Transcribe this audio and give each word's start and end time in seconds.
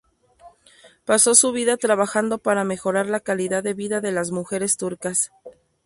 Pasó 1.05 1.35
su 1.35 1.51
vida 1.51 1.77
trabajando 1.77 2.39
para 2.39 2.63
mejorar 2.63 3.07
la 3.07 3.19
calidad 3.19 3.61
de 3.61 3.75
vida 3.75 4.01
de 4.01 4.11
las 4.11 4.31
mujeres 4.31 4.75
turcas. 4.77 5.29